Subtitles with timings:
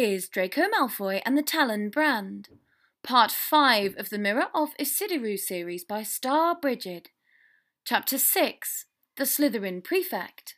[0.00, 2.50] Is Draco Malfoy and the Talon Brand,
[3.02, 7.06] part 5 of the Mirror of Ecidyrue series by Starbrigid,
[7.84, 8.84] chapter 6
[9.16, 10.54] The Slytherin Prefect.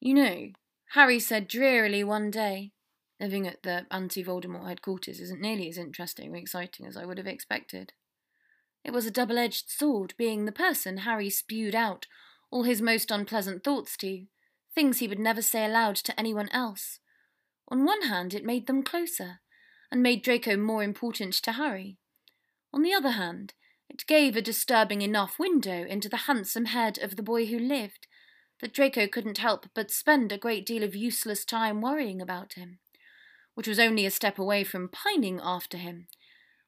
[0.00, 0.48] You know,
[0.94, 2.72] Harry said drearily one day,
[3.20, 7.18] living at the anti Voldemort headquarters isn't nearly as interesting or exciting as I would
[7.18, 7.92] have expected.
[8.82, 12.08] It was a double edged sword, being the person Harry spewed out
[12.50, 14.26] all his most unpleasant thoughts to
[14.74, 16.98] things he would never say aloud to anyone else.
[17.68, 19.40] On one hand, it made them closer,
[19.90, 21.98] and made Draco more important to Harry.
[22.72, 23.54] On the other hand,
[23.88, 28.06] it gave a disturbing enough window into the handsome head of the boy who lived
[28.60, 32.78] that Draco couldn't help but spend a great deal of useless time worrying about him,
[33.54, 36.08] which was only a step away from pining after him,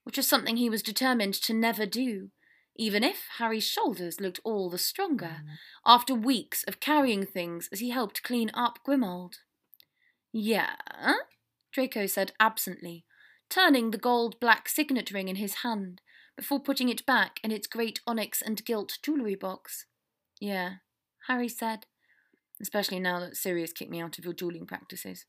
[0.04, 2.30] which was something he was determined to never do,
[2.76, 5.48] even if Harry's shoulders looked all the stronger mm.
[5.84, 9.38] after weeks of carrying things as he helped clean up Grimmauld.
[10.38, 10.74] Yeah?
[11.72, 13.06] Draco said absently,
[13.48, 16.02] turning the gold black signet ring in his hand
[16.36, 19.86] before putting it back in its great onyx and gilt jewellery box.
[20.38, 20.74] Yeah,
[21.26, 21.86] Harry said,
[22.60, 25.24] especially now that Sirius kicked me out of your dueling practices.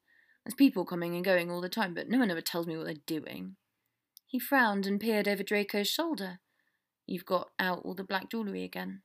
[0.46, 2.88] There's people coming and going all the time, but no one ever tells me what
[2.88, 3.56] they're doing.
[4.26, 6.40] He frowned and peered over Draco's shoulder
[7.06, 9.04] You've got out all the black jewellery again.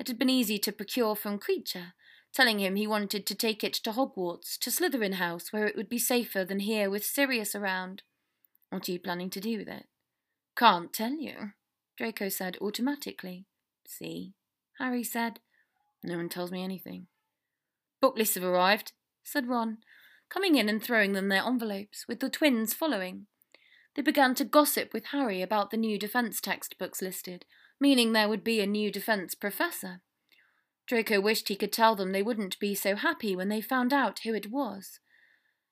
[0.00, 1.92] It had been easy to procure from Kreacher,
[2.34, 5.88] telling him he wanted to take it to Hogwarts, to Slytherin House, where it would
[5.88, 8.02] be safer than here with Sirius around.
[8.70, 9.86] What are you planning to do with it?
[10.56, 11.52] Can't tell you,
[11.96, 13.46] Draco said automatically.
[13.86, 14.32] See,
[14.78, 15.38] Harry said.
[16.02, 17.06] No one tells me anything.
[18.00, 19.78] Book lists have arrived, said Ron,
[20.28, 23.26] coming in and throwing them their envelopes, with the twins following.
[23.94, 27.44] They began to gossip with Harry about the new defence textbooks listed,
[27.80, 30.00] meaning there would be a new defence professor.
[30.86, 34.20] Draco wished he could tell them they wouldn't be so happy when they found out
[34.20, 35.00] who it was.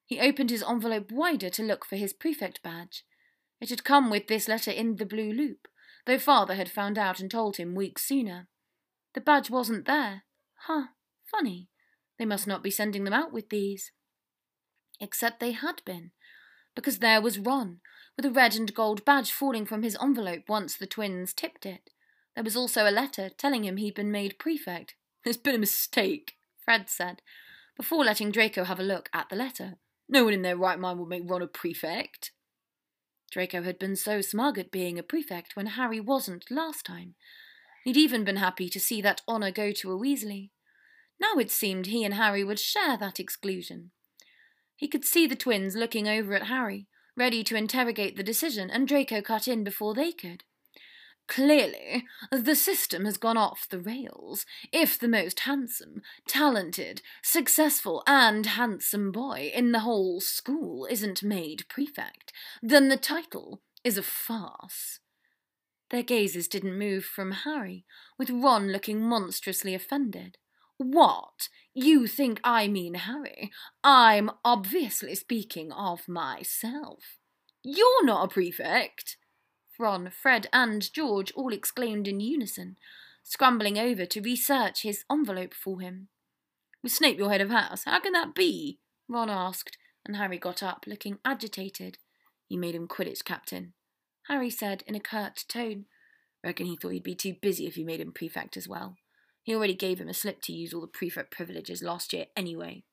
[0.06, 3.04] He opened his envelope wider to look for his prefect badge.
[3.60, 5.68] It had come with this letter in the blue loop,
[6.06, 8.48] though father had found out and told him weeks sooner.
[9.14, 10.24] The badge wasn't there.
[10.66, 10.86] Huh,
[11.24, 11.68] funny.
[12.18, 13.92] They must not be sending them out with these.
[15.00, 16.12] Except they had been,
[16.74, 17.80] because there was Ron,
[18.16, 21.90] with a red and gold badge falling from his envelope once the twins tipped it.
[22.34, 24.94] There was also a letter telling him he'd been made prefect.
[25.24, 26.34] There's been a mistake,
[26.64, 27.22] Fred said,
[27.76, 29.76] before letting Draco have a look at the letter.
[30.08, 32.32] No one in their right mind would make Ron a prefect.
[33.30, 37.14] Draco had been so smug at being a prefect when Harry wasn't last time.
[37.84, 40.50] He'd even been happy to see that honour go to a Weasley.
[41.20, 43.90] Now it seemed he and Harry would share that exclusion.
[44.76, 48.86] He could see the twins looking over at Harry, ready to interrogate the decision, and
[48.86, 50.44] Draco cut in before they could.
[51.28, 54.44] Clearly, the system has gone off the rails.
[54.72, 61.68] If the most handsome, talented, successful, and handsome boy in the whole school isn't made
[61.68, 65.00] prefect, then the title is a farce.
[65.90, 67.84] Their gazes didn't move from Harry,
[68.18, 70.38] with Ron looking monstrously offended.
[70.78, 71.48] What?
[71.74, 73.50] You think I mean Harry?
[73.84, 77.18] I'm obviously speaking of myself.
[77.62, 79.16] You're not a prefect!
[79.78, 82.76] Ron, Fred, and George all exclaimed in unison,
[83.22, 86.08] scrambling over to research his envelope for him.
[86.82, 88.78] With Snape your head of house, how can that be?
[89.08, 91.98] Ron asked, and Harry got up, looking agitated.
[92.48, 93.72] You made him Quidditch captain,
[94.28, 95.86] Harry said in a curt tone.
[96.44, 98.96] Reckon he thought he'd be too busy if you made him prefect as well.
[99.42, 102.84] He already gave him a slip to use all the prefect privileges last year anyway.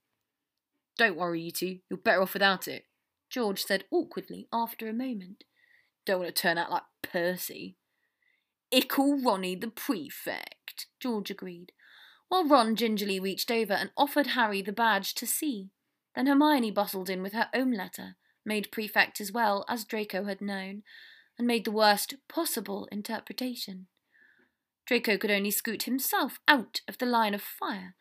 [0.98, 1.80] Don't worry, you two.
[1.90, 2.86] You're better off without it,
[3.30, 5.44] George said awkwardly after a moment.
[6.10, 7.76] Don't want to turn out like Percy.
[8.72, 11.72] Ickle Ronnie the prefect, George agreed,
[12.30, 15.70] while Ron gingerly reached over and offered Harry the badge to see.
[16.16, 20.42] Then Hermione bustled in with her own letter, made prefect as well as Draco had
[20.42, 20.82] known,
[21.38, 23.86] and made the worst possible interpretation.
[24.88, 27.94] Draco could only scoot himself out of the line of fire,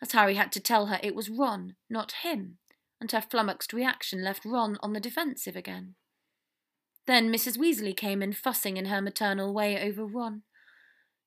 [0.00, 2.58] as Harry had to tell her it was Ron, not him,
[3.00, 5.94] and her flummoxed reaction left Ron on the defensive again.
[7.06, 7.58] Then Mrs.
[7.58, 10.42] Weasley came in, fussing in her maternal way over Ron.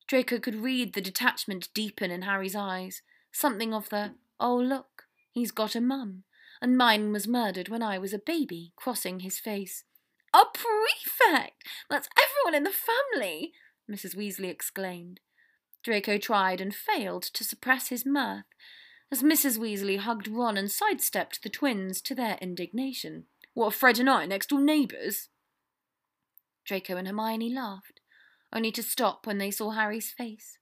[0.08, 3.02] Draco could read the detachment deepen in Harry's eyes,
[3.32, 6.24] something of the, oh look, he's got a mum,
[6.62, 9.84] and mine was murdered when I was a baby, crossing his face.
[10.34, 11.64] A prefect!
[11.90, 13.54] That's everyone in the family!
[13.90, 14.16] Mrs.
[14.16, 15.20] Weasley exclaimed.
[15.84, 18.46] Draco tried and failed to suppress his mirth
[19.12, 19.58] as Mrs.
[19.58, 23.26] Weasley hugged Ron and sidestepped the twins to their indignation.
[23.54, 25.30] What, Fred and I next door neighbours?
[26.66, 28.02] Draco and Hermione laughed,
[28.52, 30.58] only to stop when they saw Harry's face.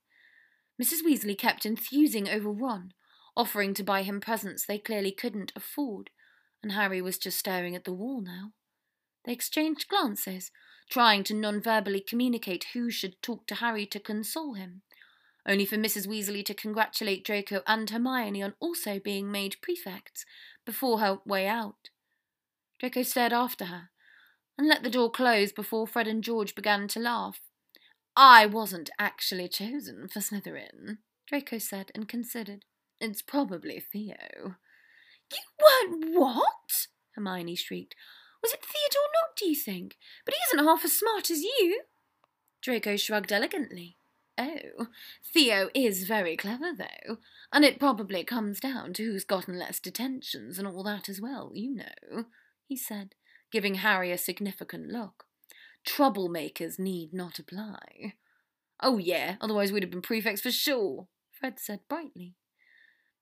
[0.80, 1.02] Mrs.
[1.04, 2.92] Weasley kept enthusing over Ron.
[3.36, 6.10] offering to buy him presents they clearly couldn't afford,
[6.62, 8.52] and Harry was just staring at the wall now.
[9.24, 10.52] They exchanged glances,
[10.88, 14.82] trying to non verbally communicate who should talk to Harry to console him,
[15.46, 16.06] only for Mrs.
[16.06, 20.24] Weasley to congratulate Draco and Hermione on also being made prefects
[20.64, 21.90] before her way out.
[22.78, 23.90] Draco stared after her
[24.56, 27.40] and let the door close before Fred and George began to laugh.
[28.16, 32.64] I wasn't actually chosen for Slytherin, Draco said and considered.
[33.00, 34.56] It's probably Theo.
[35.32, 36.86] You weren't what?
[37.14, 37.96] Hermione shrieked.
[38.42, 39.96] Was it Theodore Nott, do you think?
[40.24, 41.82] But he isn't half as smart as you.
[42.62, 43.96] Draco shrugged elegantly.
[44.36, 44.88] Oh,
[45.32, 47.18] Theo is very clever, though,
[47.52, 51.52] and it probably comes down to who's gotten less detentions and all that as well,
[51.54, 52.24] you know,
[52.66, 53.14] he said,
[53.54, 55.26] giving Harry a significant look.
[55.86, 58.14] Troublemakers need not apply.
[58.80, 62.34] Oh, yeah, otherwise we'd have been prefects for sure, Fred said brightly.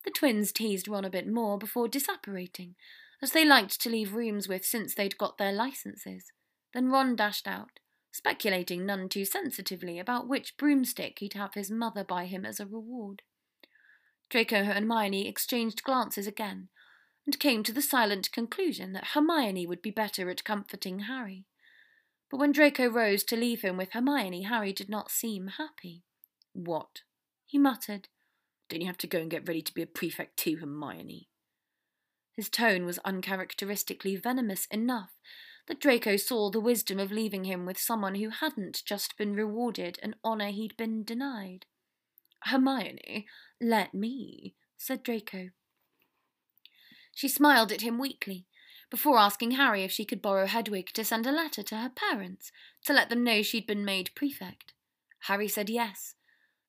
[0.06, 2.76] The twins teased Ron a bit more before disapparating,
[3.20, 6.32] as they liked to leave rooms with since they'd got their licenses.
[6.72, 7.78] Then Ron dashed out,
[8.10, 12.64] speculating none too sensitively about which broomstick he'd have his mother buy him as a
[12.64, 13.20] reward.
[14.30, 16.70] Draco and Hermione exchanged glances again,
[17.26, 21.46] and came to the silent conclusion that Hermione would be better at comforting Harry.
[22.30, 26.02] But when Draco rose to leave him with Hermione, Harry did not seem happy.
[26.52, 27.02] What?
[27.44, 28.08] he muttered.
[28.68, 31.28] Don't you have to go and get ready to be a prefect too, Hermione?
[32.34, 35.10] His tone was uncharacteristically venomous enough
[35.68, 39.98] that Draco saw the wisdom of leaving him with someone who hadn't just been rewarded
[40.02, 41.66] an honour he'd been denied.
[42.44, 43.26] Hermione,
[43.60, 45.50] let me, said Draco.
[47.14, 48.46] She smiled at him weakly,
[48.90, 52.52] before asking Harry if she could borrow Hedwig to send a letter to her parents
[52.84, 54.74] to let them know she'd been made prefect.
[55.26, 56.14] Harry said yes,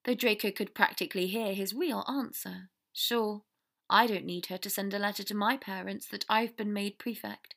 [0.06, 2.70] though Draco could practically hear his real answer.
[2.94, 3.44] Sure,
[3.90, 6.98] I don't need her to send a letter to my parents that I've been made
[6.98, 7.56] prefect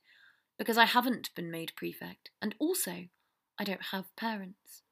[0.58, 3.06] because I haven't been made prefect, and also
[3.58, 4.82] I don't have parents.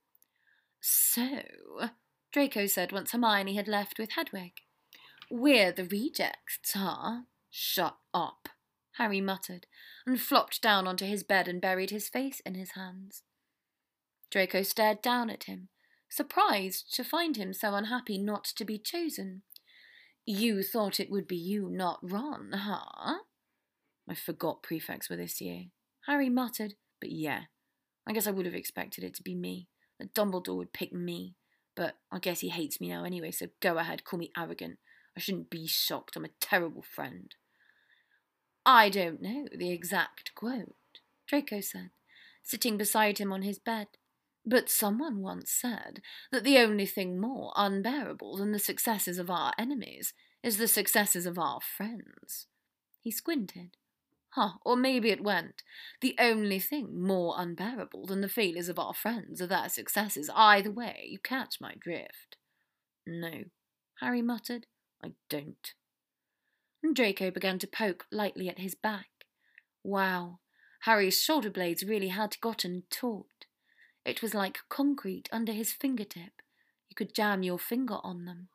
[0.81, 1.41] So,
[2.33, 4.53] Draco said once Hermione had left with Hedwig.
[5.31, 7.23] We're the rejects, huh?
[7.57, 8.49] Shut up,
[8.95, 9.69] Harry muttered,
[10.05, 13.23] and flopped down onto his bed and buried his face in his hands.
[14.29, 15.69] Draco stared down at him,
[16.09, 19.43] surprised to find him so unhappy not to be chosen.
[20.27, 23.19] You thought it would be you, not Ron, huh?
[24.09, 25.67] I forgot prefects were this year.
[26.09, 27.43] Harry muttered, but yeah,
[28.05, 29.69] I guess I would have expected it to be me.
[30.01, 31.37] That Dumbledore would pick me.
[31.77, 34.79] But I guess he hates me now anyway, so go ahead, call me arrogant.
[35.17, 36.17] I shouldn't be shocked.
[36.17, 37.33] I'm a terrible friend.
[38.67, 40.75] I don't know the exact quote,
[41.27, 41.91] Draco said,
[42.43, 43.89] sitting beside him on his bed.
[44.47, 49.53] But someone once said that the only thing more unbearable than the successes of our
[49.59, 50.13] enemies
[50.43, 52.47] is the successes of our friends.
[53.01, 53.77] He squinted.
[54.31, 55.63] Huh, or maybe it went.
[56.01, 60.29] The only thing more unbearable than the failures of our friends are their successes.
[60.35, 62.37] Either way, you catch my drift.
[63.07, 63.45] No,
[64.01, 64.67] Harry muttered.
[65.03, 65.73] I don't.
[66.85, 69.09] And Draco began to poke lightly at his back.
[69.83, 70.41] Wow,
[70.83, 73.47] Harry's shoulder blades really had gotten taut.
[74.05, 76.43] It was like concrete under his fingertip.
[76.91, 78.49] You could jam your finger on them.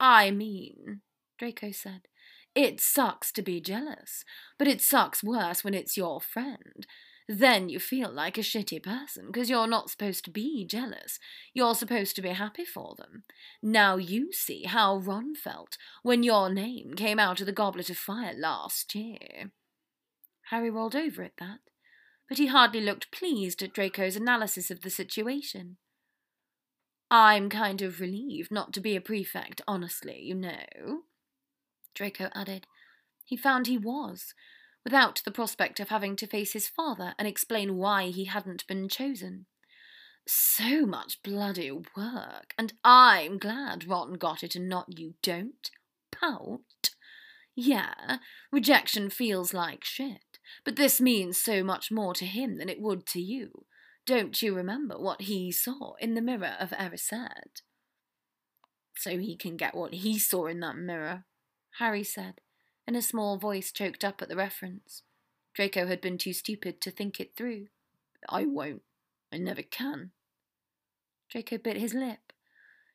[0.00, 1.02] I mean,
[1.38, 2.08] Draco said,
[2.54, 4.24] it sucks to be jealous,
[4.58, 6.86] but it sucks worse when it's your friend.
[7.30, 11.18] Then you feel like a shitty person because you're not supposed to be jealous.
[11.52, 13.24] You're supposed to be happy for them.
[13.62, 17.98] Now you see how Ron felt when your name came out of the Goblet of
[17.98, 19.50] Fire last year.
[20.50, 21.58] Harry rolled over at that,
[22.30, 25.76] but he hardly looked pleased at Draco's analysis of the situation.
[27.10, 31.02] I'm kind of relieved not to be a prefect, honestly, you know.
[31.94, 32.66] Draco added.
[33.24, 34.32] He found he was,
[34.84, 38.88] without the prospect of having to face his father and explain why he hadn't been
[38.88, 39.46] chosen.
[40.26, 45.70] So much bloody work, and I'm glad Ron got it and not you don't.
[46.12, 46.90] Pout.
[47.54, 48.18] Yeah,
[48.52, 53.06] rejection feels like shit, but this means so much more to him than it would
[53.06, 53.64] to you.
[54.06, 57.62] Don't you remember what he saw in the mirror of Erised?
[58.96, 61.24] So he can get what he saw in that mirror,
[61.78, 62.40] Harry said,
[62.88, 65.02] in a small voice choked up at the reference.
[65.54, 67.66] Draco had been too stupid to think it through.
[68.28, 68.82] I won't.
[69.30, 70.12] I never can.
[71.30, 72.32] Draco bit his lip,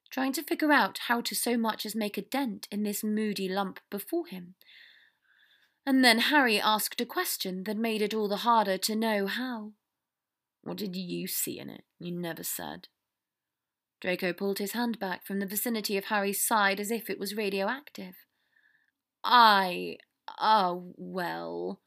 [0.09, 3.47] trying to figure out how to so much as make a dent in this moody
[3.47, 4.55] lump before him.
[5.85, 9.73] And then Harry asked a question that made it all the harder to know how.
[10.63, 11.83] What did you see in it?
[11.99, 12.87] You never said.
[14.01, 17.35] Draco pulled his hand back from the vicinity of Harry's side as if it was
[17.35, 18.15] radioactive.
[19.23, 19.97] I.
[20.27, 21.81] Ah, well.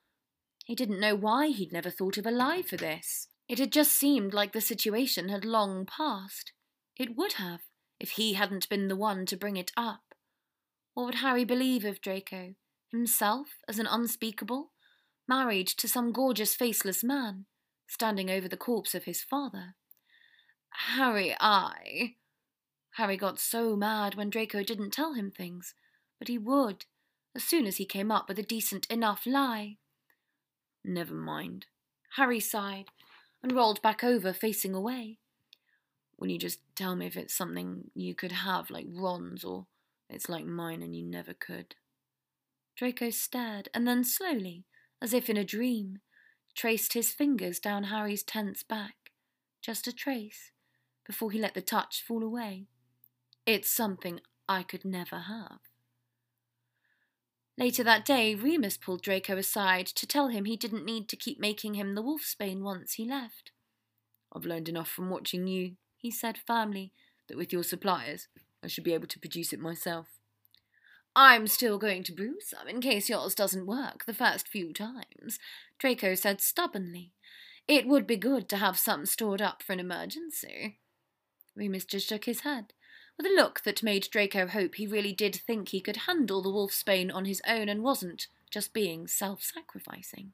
[0.65, 3.29] He didn't know why he'd never thought of a lie for this.
[3.49, 6.53] It had just seemed like the situation had long passed.
[6.97, 7.61] It would have,
[8.01, 10.15] if he hadn't been the one to bring it up.
[10.95, 12.55] What would Harry believe of Draco?
[12.91, 14.73] Himself as an unspeakable?
[15.29, 17.47] Married to some gorgeous faceless man,
[17.87, 19.75] standing over the corpse of his father?
[20.71, 22.15] Harry, I.
[22.95, 25.75] Harry got so mad when Draco didn't tell him things,
[26.19, 26.87] but he would,
[27.37, 29.77] as soon as he came up with a decent enough lie.
[30.83, 31.67] Never mind.
[32.17, 32.87] Harry sighed
[33.43, 35.19] and rolled back over, facing away.
[36.19, 39.67] Will you just tell me if it's something you could have, like Ron's, or
[40.09, 41.75] it's like mine and you never could?
[42.75, 44.65] Draco stared, and then slowly,
[45.03, 45.99] as if in a dream,
[46.55, 48.97] traced his fingers down Harry's tense back.
[49.61, 50.53] Just a trace,
[51.07, 52.65] before he let the touch fall away.
[53.45, 55.61] It's something I could never have.
[57.59, 61.41] Later that day, Remus pulled Draco aside to tell him he didn't need to keep
[61.41, 63.51] making him the wolfsbane once he left.
[64.35, 66.93] I've learned enough from watching you, he said firmly,
[67.29, 68.29] that with your suppliers,
[68.63, 70.09] I should be able to produce it myself.
[71.15, 74.75] I'm still going to brew some um, in case yours doesn't work the first few
[74.75, 75.39] times,
[75.79, 77.13] Draco said stubbornly.
[77.67, 80.79] It would be good to have some stored up for an emergency.
[81.57, 82.75] Remus just shook his head
[83.17, 86.51] with a look that made Draco hope he really did think he could handle the
[86.51, 90.33] wolfsbane on his own and wasn't just being self-sacrificing.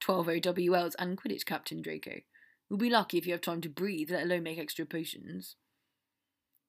[0.00, 2.20] Twelve OWLs and Quidditch Captain Draco.
[2.68, 5.56] You'll be lucky if you have time to breathe, let alone make extra potions.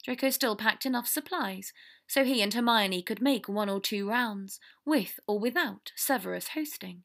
[0.03, 1.73] Draco still packed enough supplies,
[2.07, 7.03] so he and Hermione could make one or two rounds, with or without Severus hosting.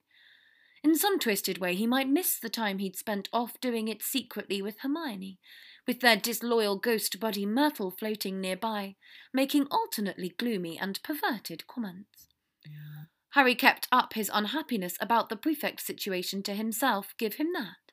[0.82, 4.62] In some twisted way, he might miss the time he'd spent off doing it secretly
[4.62, 5.38] with Hermione,
[5.86, 8.96] with their disloyal ghost buddy Myrtle floating nearby,
[9.32, 12.28] making alternately gloomy and perverted comments.
[12.64, 13.04] Yeah.
[13.30, 17.92] Harry kept up his unhappiness about the prefect situation to himself, give him that.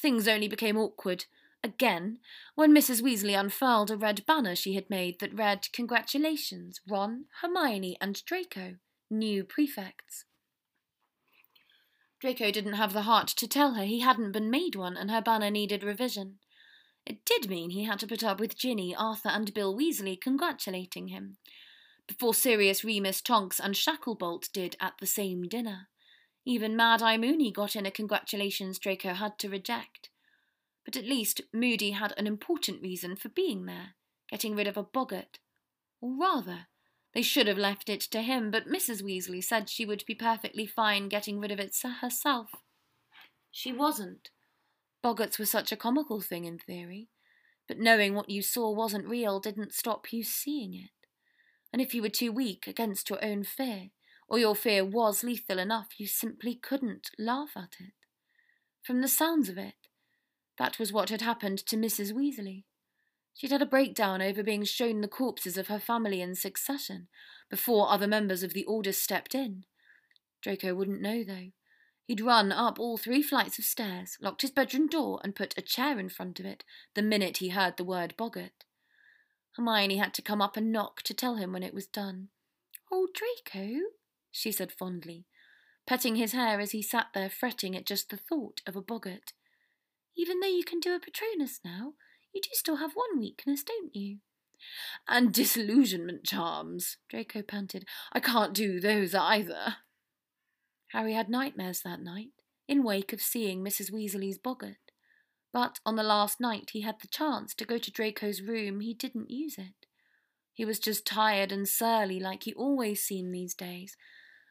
[0.00, 1.26] Things only became awkward,
[1.62, 2.18] again,
[2.54, 3.02] when Mrs.
[3.02, 8.76] Weasley unfurled a red banner she had made that read, Congratulations, Ron, Hermione, and Draco,
[9.10, 10.24] new prefects.
[12.20, 15.22] Draco didn't have the heart to tell her he hadn't been made one and her
[15.22, 16.38] banner needed revision.
[17.06, 21.08] It did mean he had to put up with Ginny, Arthur, and Bill Weasley congratulating
[21.08, 21.38] him,
[22.06, 25.88] before Sirius, Remus, Tonks, and Shacklebolt did at the same dinner.
[26.44, 30.10] Even Mad Eye Moody got in a congratulations Draco had to reject.
[30.84, 33.94] But at least Moody had an important reason for being there,
[34.28, 35.38] getting rid of a boggart.
[36.00, 36.66] Or rather,
[37.14, 39.02] they should have left it to him, but Mrs.
[39.02, 42.50] Weasley said she would be perfectly fine getting rid of it herself.
[43.50, 44.30] She wasn't.
[45.02, 47.08] Boggarts were such a comical thing in theory,
[47.66, 50.90] but knowing what you saw wasn't real didn't stop you seeing it.
[51.72, 53.90] And if you were too weak against your own fear,
[54.28, 57.92] or your fear was lethal enough, you simply couldn't laugh at it.
[58.82, 59.74] From the sounds of it,
[60.58, 62.12] that was what had happened to Mrs.
[62.12, 62.64] Weasley.
[63.34, 67.08] She'd had a breakdown over being shown the corpses of her family in succession,
[67.48, 69.64] before other members of the Order stepped in.
[70.42, 71.52] Draco wouldn't know, though.
[72.10, 75.62] He'd run up all three flights of stairs, locked his bedroom door, and put a
[75.62, 76.64] chair in front of it
[76.94, 78.64] the minute he heard the word boggart.
[79.52, 82.30] Hermione had to come up and knock to tell him when it was done.
[82.90, 83.78] Oh, Draco,
[84.32, 85.26] she said fondly,
[85.86, 89.32] petting his hair as he sat there fretting at just the thought of a boggart.
[90.16, 91.92] Even though you can do a Patronus now,
[92.34, 94.16] you do still have one weakness, don't you?
[95.06, 97.84] And disillusionment charms, Draco panted.
[98.12, 99.76] I can't do those either.
[100.92, 102.30] Harry had nightmares that night,
[102.66, 103.92] in wake of seeing Mrs.
[103.92, 104.76] Weasley's boggart.
[105.52, 108.94] But on the last night he had the chance to go to Draco's room, he
[108.94, 109.86] didn't use it.
[110.52, 113.96] He was just tired and surly like he always seemed these days,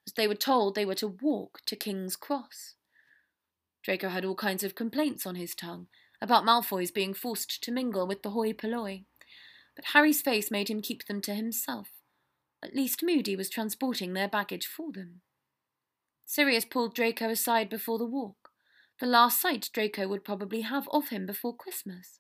[0.08, 2.76] as they were told they were to walk to King's Cross.
[3.84, 5.88] Draco had all kinds of complaints on his tongue
[6.22, 9.06] about Malfoy's being forced to mingle with the hoi polloi,
[9.76, 11.90] but Harry's face made him keep them to himself.
[12.64, 15.22] At least Moody was transporting their baggage for them.
[16.32, 18.52] Sirius pulled Draco aside before the walk,
[19.00, 22.20] the last sight Draco would probably have of him before Christmas.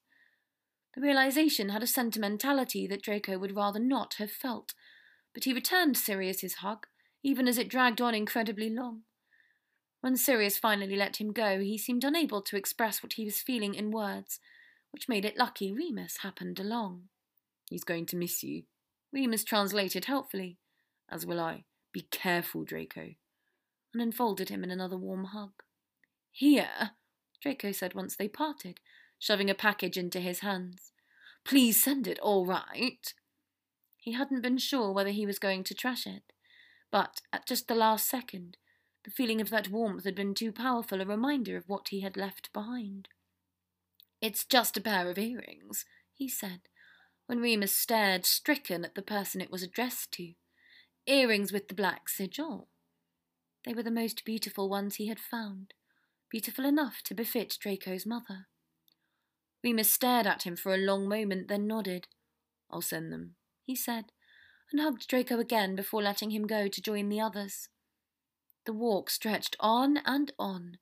[0.95, 4.73] The realization had a sentimentality that Draco would rather not have felt,
[5.31, 6.87] but he returned Sirius's hug,
[7.21, 9.03] even as it dragged on incredibly long.
[10.01, 13.75] When Sirius finally let him go, he seemed unable to express what he was feeling
[13.75, 14.39] in words,
[14.89, 17.09] which made it lucky Remus happened along.
[17.69, 18.63] He's going to miss you.
[19.13, 20.57] Remus translated helpfully.
[21.07, 21.65] As will I.
[21.93, 23.13] Be careful, Draco
[23.93, 25.51] and enfolded him in another warm hug.
[26.31, 26.91] Here,
[27.41, 28.79] Draco said once they parted,
[29.17, 30.91] shoving a package into his hands.
[31.45, 33.13] Please send it all right.
[33.97, 36.31] He hadn't been sure whether he was going to trash it,
[36.91, 38.57] But at just the last second,
[39.03, 42.17] the feeling of that warmth had been too powerful a reminder of what he had
[42.17, 43.07] left behind.
[44.21, 46.61] It's just a pair of earrings, he said,
[47.25, 50.33] when Remus stared stricken at the person it was addressed to.
[51.07, 52.67] Earrings with the black sigil.
[53.65, 55.73] They were the most beautiful ones he had found,
[56.29, 58.47] beautiful enough to befit Draco's mother.
[59.63, 62.07] Remus stared at him for a long moment, then nodded.
[62.71, 63.35] I'll send them,
[63.65, 64.11] he said,
[64.71, 67.67] and hugged Draco again before letting him go to join the others.
[68.65, 70.77] The walk stretched on and on,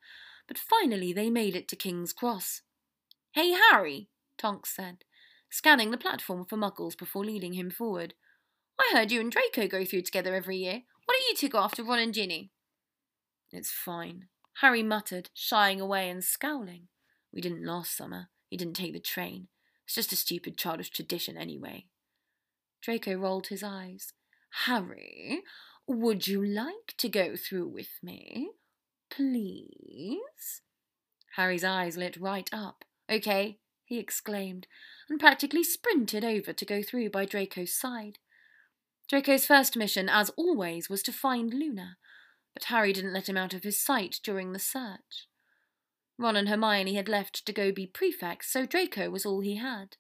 [0.48, 2.62] but finally they made it to King's Cross.
[3.32, 5.04] Hey, Harry, Tonks said,
[5.50, 8.14] scanning the platform for Muggles before leading him forward.
[8.80, 10.84] I heard you and Draco go through together every year.
[11.06, 12.52] Why don't you two go after Ron and Ginny?
[13.52, 14.28] It's fine,
[14.62, 16.88] Harry muttered, shying away and scowling.
[17.32, 18.30] We didn't last summer.
[18.50, 19.48] He didn't take the train.
[19.86, 21.86] It's just a stupid childish tradition anyway.
[22.82, 24.14] Draco rolled his eyes.
[24.66, 25.44] Harry,
[25.88, 28.50] would you like to go through with me?
[29.10, 30.62] Please?
[31.36, 32.84] Harry's eyes lit right up.
[33.10, 34.68] Okay, he exclaimed,
[35.08, 38.18] and practically sprinted over to go through by Draco's side.
[39.08, 41.98] Draco's first mission, as always, was to find Luna,
[42.58, 45.28] but Harry didn't let him out of his sight during the search.
[46.18, 49.98] Ron and Hermione had left to go be prefects, so Draco was all he had.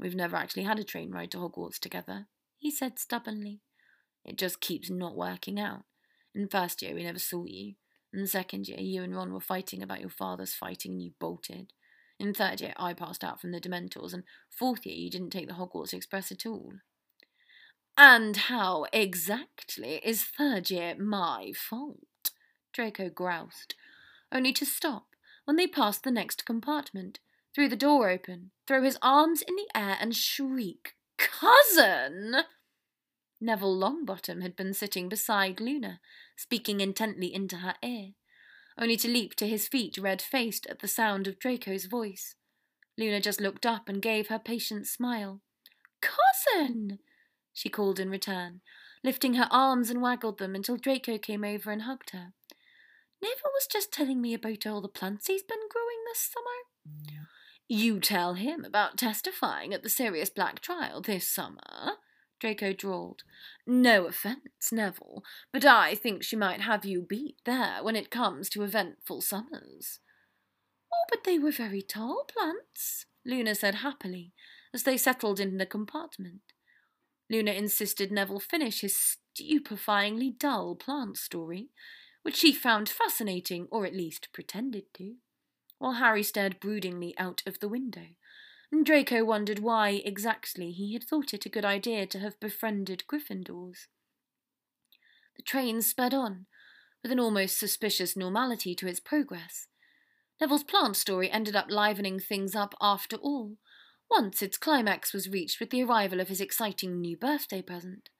[0.00, 3.60] We've never actually had a train ride to Hogwarts together, he said stubbornly.
[4.24, 5.82] It just keeps not working out.
[6.34, 7.74] In first year, we never saw you.
[8.14, 11.74] In second year, you and Ron were fighting about your father's fighting and you bolted.
[12.18, 15.48] In third year, I passed out from the Dementors, and fourth year, you didn't take
[15.48, 16.72] the Hogwarts Express at all.
[17.96, 21.98] And how exactly is third year my fault?
[22.72, 23.74] Draco groused,
[24.32, 27.20] only to stop when they passed the next compartment,
[27.54, 32.36] threw the door open, throw his arms in the air, and shriek, Cousin!
[33.40, 36.00] Neville Longbottom had been sitting beside Luna,
[36.36, 38.12] speaking intently into her ear,
[38.78, 42.34] only to leap to his feet red faced at the sound of Draco's voice.
[42.96, 45.40] Luna just looked up and gave her patient smile.
[46.00, 46.98] Cousin!
[47.54, 48.60] She called in return,
[49.02, 52.32] lifting her arms and waggled them until Draco came over and hugged her.
[53.22, 57.14] Neville was just telling me about all the plants he's been growing this summer.
[57.66, 61.94] You tell him about testifying at the Sirius Black trial this summer,
[62.38, 63.22] Draco drawled.
[63.66, 68.50] No offence, Neville, but I think she might have you beat there when it comes
[68.50, 70.00] to eventful summers.
[70.92, 74.32] Oh, but they were very tall plants, Luna said happily,
[74.74, 76.42] as they settled in the compartment.
[77.30, 81.70] Luna insisted Neville finish his stupefyingly dull plant story,
[82.22, 85.16] which she found fascinating, or at least pretended to,
[85.78, 88.08] while Harry stared broodingly out of the window,
[88.70, 93.04] and Draco wondered why exactly he had thought it a good idea to have befriended
[93.06, 93.86] Gryffindors.
[95.36, 96.46] The train sped on,
[97.02, 99.68] with an almost suspicious normality to its progress.
[100.40, 103.56] Neville's plant story ended up livening things up after all,
[104.14, 108.10] once its climax was reached with the arrival of his exciting new birthday present.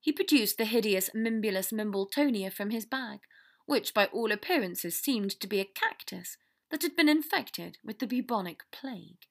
[0.00, 3.20] He produced the hideous Mimbulus Mimbletonia from his bag,
[3.64, 6.36] which by all appearances seemed to be a cactus
[6.70, 9.26] that had been infected with the bubonic plague.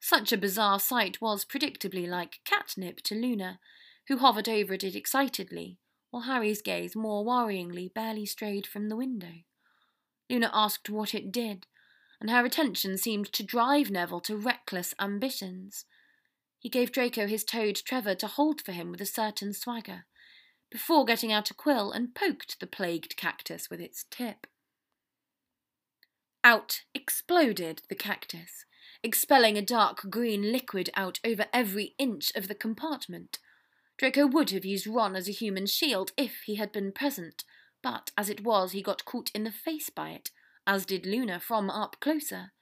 [0.00, 3.60] Such a bizarre sight was predictably like catnip to Luna,
[4.08, 5.78] who hovered over it excitedly,
[6.10, 9.44] while Harry's gaze more worryingly barely strayed from the window.
[10.28, 11.66] Luna asked what it did,
[12.20, 15.84] and her attention seemed to drive Neville to reckless ambitions.
[16.58, 20.04] He gave Draco his toad Trevor to hold for him with a certain swagger,
[20.70, 24.46] before getting out a quill and poked the plagued cactus with its tip.
[26.42, 28.64] Out exploded the cactus,
[29.02, 33.38] expelling a dark green liquid out over every inch of the compartment.
[33.98, 37.44] Draco would have used Ron as a human shield if he had been present,
[37.82, 40.30] but as it was, he got caught in the face by it,
[40.66, 42.52] as did Luna from up closer.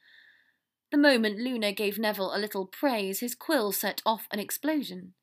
[0.93, 5.15] The moment Luna gave Neville a little praise, his quill set off an explosion.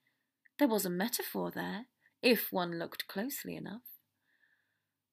[0.58, 1.86] There was a metaphor there,
[2.24, 3.84] if one looked closely enough.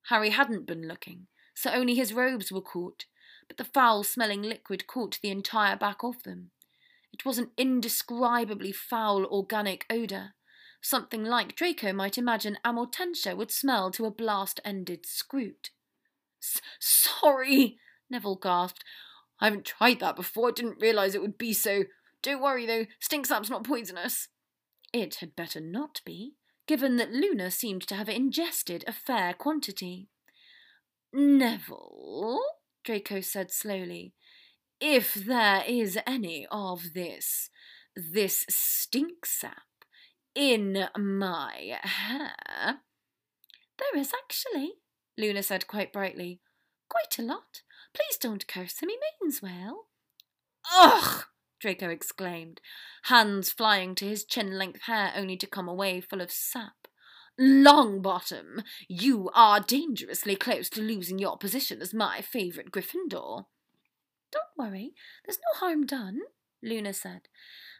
[0.09, 3.05] Harry hadn't been looking, so only his robes were caught,
[3.49, 6.53] but the foul smelling liquid caught the entire back of them.
[7.13, 10.33] It was an indescribably foul organic odour,
[10.81, 15.69] something like Draco might imagine Amortentia would smell to a blast ended skrewt.
[16.81, 18.83] Sorry, Neville gasped.
[19.41, 20.49] I haven't tried that before.
[20.49, 21.85] I didn't realise it would be so.
[22.23, 24.29] Don't worry though, stink sap's not poisonous.
[24.93, 26.35] It had better not be,
[26.67, 30.09] given that Luna seemed to have ingested a fair quantity.
[31.13, 32.41] Neville,
[32.85, 34.15] Draco said slowly,
[34.81, 37.51] if there is any of this,
[37.95, 39.63] this stink sap
[40.35, 42.81] in my hair.
[43.79, 44.75] There is actually,
[45.17, 46.41] Luna said quite brightly.
[46.89, 47.63] Quite a lot.
[47.97, 49.87] Please don't curse him, he means well.
[50.75, 51.25] Ugh!
[51.59, 52.61] Draco exclaimed,
[53.05, 56.89] hands flying to his chin length hair only to come away full of sap.
[57.41, 63.47] Longbottom, you are dangerously close to losing your position as my favourite Gryffindor.
[64.31, 64.93] Don't worry,
[65.25, 66.21] there's no harm done,
[66.63, 67.29] Luna said,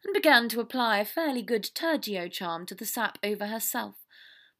[0.03, 3.97] and began to apply a fairly good Tergeo charm to the sap over herself,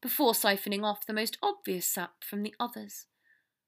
[0.01, 3.07] before siphoning off the most obvious sap from the others.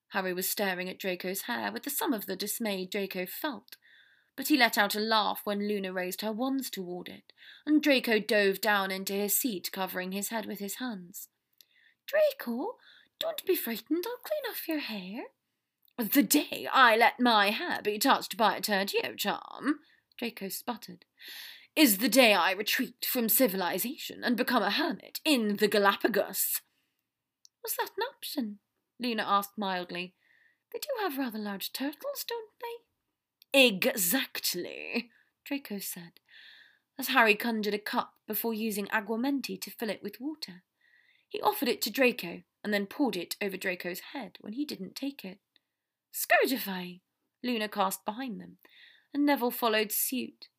[0.09, 3.77] Harry was staring at Draco's hair with the sum of the dismay Draco felt,
[4.35, 7.33] but he let out a laugh when Luna raised her wands toward it,
[7.65, 11.27] and Draco dove down into his seat, covering his head with his hands.
[12.07, 12.77] Draco,
[13.19, 15.25] don't be frightened, I'll clean off your hair.
[15.97, 19.79] The day I let my hair be touched by a Tergeo charm,
[20.17, 21.05] Draco sputtered,
[21.75, 26.61] is the day I retreat from civilization and become a hermit in the Galapagos.
[27.61, 28.59] Was that an option?
[28.99, 30.13] Luna asked mildly.
[30.71, 33.67] They do have rather large turtles, don't they?
[33.67, 35.09] Exactly,
[35.45, 36.19] Draco said,
[36.97, 40.63] as Harry conjured a cup before using aguamenti to fill it with water.
[41.27, 44.95] He offered it to Draco and then poured it over Draco's head when he didn't
[44.95, 45.39] take it.
[46.13, 46.99] Scourgify!
[47.41, 48.57] Luna cast behind them,
[49.13, 50.49] and Neville followed suit.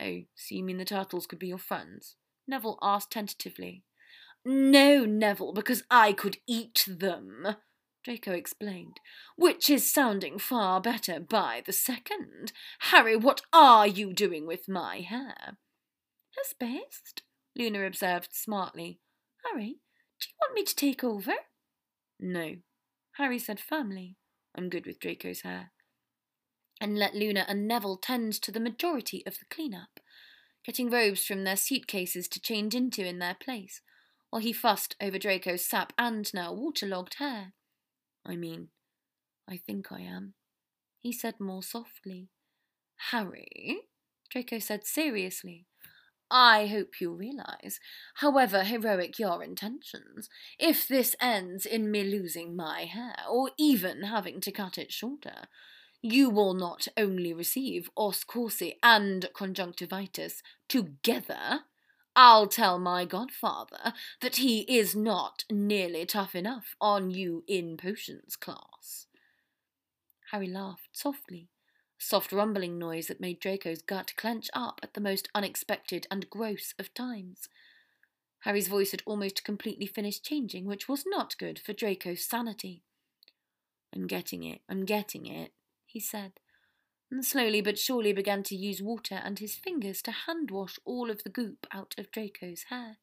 [0.00, 2.16] Oh, so you mean the turtles could be your friends?
[2.46, 3.82] Neville asked tentatively.
[4.48, 7.56] No, Neville, because I could eat them,
[8.04, 9.00] Draco explained,
[9.36, 12.52] which is sounding far better by the second.
[12.78, 15.58] Harry, what are you doing with my hair?
[16.38, 17.22] As best,
[17.56, 19.00] Luna observed smartly.
[19.44, 19.80] Harry,
[20.20, 21.32] do you want me to take over?
[22.20, 22.56] No,
[23.16, 24.16] Harry said firmly.
[24.56, 25.72] I'm good with Draco's hair
[26.80, 30.00] and let Luna and Neville tend to the majority of the clean-up,
[30.64, 33.80] getting robes from their suitcases to change into in their place,
[34.30, 37.52] while he fussed over Draco's sap and now waterlogged hair.
[38.24, 38.68] I mean,
[39.48, 40.34] I think I am,
[41.00, 42.28] he said more softly.
[43.10, 43.82] Harry,
[44.30, 45.66] Draco said seriously,
[46.30, 47.78] I hope you realize,
[48.16, 54.40] however heroic your intentions, if this ends in me losing my hair, or even having
[54.40, 55.46] to cut it shorter,
[56.02, 61.60] you will not only receive os corsi and conjunctivitis together,
[62.18, 68.36] I'll tell my godfather that he is not nearly tough enough on you in potions
[68.36, 69.06] class.
[70.30, 71.50] Harry laughed softly,
[72.00, 76.30] a soft rumbling noise that made Draco's gut clench up at the most unexpected and
[76.30, 77.50] gross of times.
[78.40, 82.82] Harry's voice had almost completely finished changing, which was not good for Draco's sanity.
[83.94, 85.52] I'm getting it, I'm getting it,
[85.84, 86.32] he said,
[87.10, 91.10] and slowly but surely began to use water and his fingers to hand wash all
[91.10, 92.98] of the goop out of Draco's hair.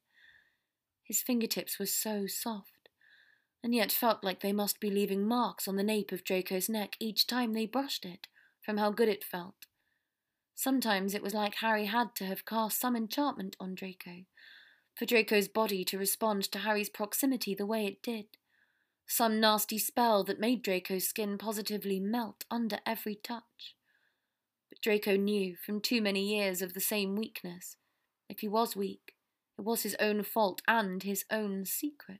[1.02, 2.88] His fingertips were so soft,
[3.62, 6.96] and yet felt like they must be leaving marks on the nape of Draco's neck
[7.00, 8.28] each time they brushed it,
[8.62, 9.66] from how good it felt.
[10.54, 14.24] Sometimes it was like Harry had to have cast some enchantment on Draco,
[14.94, 18.26] for Draco's body to respond to Harry's proximity the way it did
[19.06, 23.74] some nasty spell that made Draco's skin positively melt under every touch.
[24.74, 27.76] But Draco knew from too many years of the same weakness.
[28.28, 29.14] If he was weak,
[29.56, 32.18] it was his own fault and his own secret.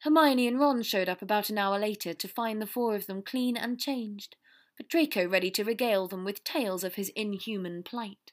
[0.00, 3.22] Hermione and Ron showed up about an hour later to find the four of them
[3.22, 4.36] clean and changed,
[4.76, 8.32] but Draco ready to regale them with tales of his inhuman plight.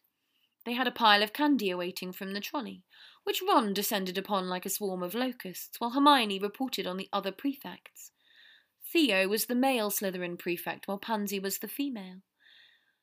[0.65, 2.83] They had a pile of candy awaiting from the trolley,
[3.23, 7.31] which Ron descended upon like a swarm of locusts, while Hermione reported on the other
[7.31, 8.11] prefects.
[8.91, 12.21] Theo was the male Slytherin prefect, while Pansy was the female.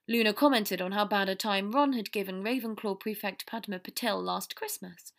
[0.06, 4.54] Luna commented on how bad a time Ron had given Ravenclaw prefect Padma Patil last
[4.54, 5.12] Christmas,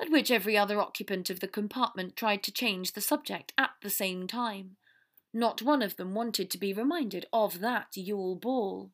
[0.00, 3.90] at which every other occupant of the compartment tried to change the subject at the
[3.90, 4.76] same time.
[5.32, 8.90] Not one of them wanted to be reminded of that Yule ball.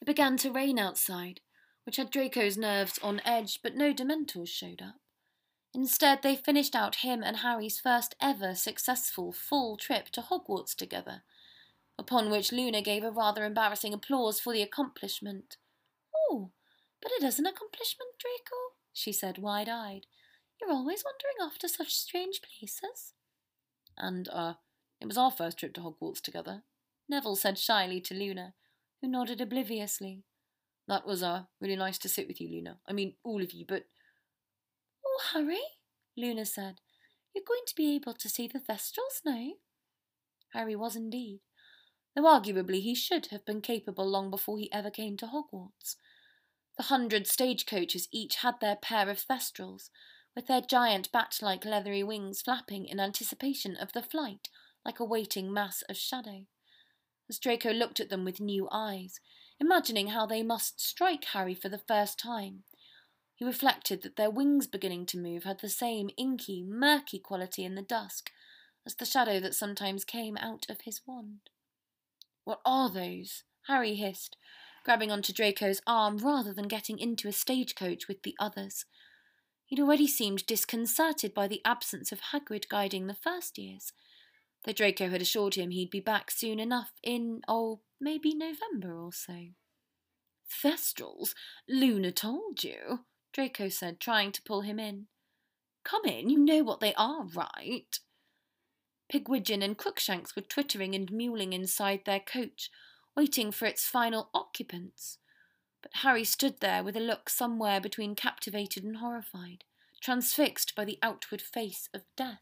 [0.00, 1.40] It began to rain outside,
[1.84, 4.96] which had Draco's nerves on edge, but no Dementors showed up.
[5.74, 11.24] Instead, they finished out him and Harry's first ever successful full trip to Hogwarts together,
[11.98, 15.56] upon which Luna gave a rather embarrassing applause for the accomplishment.
[16.14, 16.52] Oh,
[17.02, 18.56] but it is an accomplishment, Draco,
[18.92, 20.06] she said, wide eyed.
[20.60, 23.14] You're always wandering off to such strange places.
[23.98, 24.54] And, uh,
[25.00, 26.62] it was our first trip to Hogwarts together,
[27.08, 28.54] Neville said shyly to Luna,
[29.00, 30.22] who nodded obliviously.
[30.86, 32.78] That was uh, really nice to sit with you, Luna.
[32.86, 33.86] I mean, all of you, but.
[35.14, 35.62] Oh, Harry,
[36.16, 36.80] Luna said.
[37.34, 39.52] You're going to be able to see the Thestrals now.
[40.52, 41.40] Harry was indeed,
[42.14, 45.96] though arguably he should have been capable long before he ever came to Hogwarts.
[46.76, 49.90] The hundred stagecoaches each had their pair of Thestrals,
[50.34, 54.48] with their giant bat like leathery wings flapping in anticipation of the flight,
[54.84, 56.46] like a waiting mass of shadow.
[57.28, 59.20] As Draco looked at them with new eyes,
[59.60, 62.64] imagining how they must strike Harry for the first time,
[63.34, 67.74] he reflected that their wings beginning to move had the same inky, murky quality in
[67.74, 68.30] the dusk
[68.86, 71.50] as the shadow that sometimes came out of his wand.
[72.44, 73.42] What are those?
[73.66, 74.36] Harry hissed,
[74.84, 78.84] grabbing onto Draco's arm rather than getting into a stagecoach with the others.
[79.66, 83.92] He'd already seemed disconcerted by the absence of Hagrid guiding the first years,
[84.64, 89.12] though Draco had assured him he'd be back soon enough in, oh, maybe November or
[89.12, 89.48] so.
[90.62, 91.34] Thestrals?
[91.66, 93.00] Luna told you,
[93.34, 95.08] Draco said, trying to pull him in.
[95.84, 97.98] Come in, you know what they are, right?
[99.12, 102.70] Pigwidgeon and Crookshanks were twittering and mewling inside their coach,
[103.16, 105.18] waiting for its final occupants.
[105.82, 109.64] But Harry stood there with a look somewhere between captivated and horrified,
[110.00, 112.40] transfixed by the outward face of death.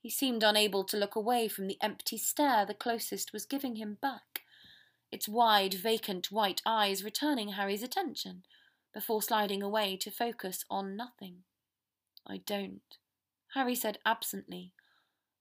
[0.00, 3.96] He seemed unable to look away from the empty stare the closest was giving him
[4.00, 4.42] back,
[5.10, 8.44] its wide, vacant white eyes returning Harry's attention,
[8.92, 11.44] before sliding away to focus on nothing.
[12.26, 12.98] I don't,
[13.54, 14.72] Harry said absently.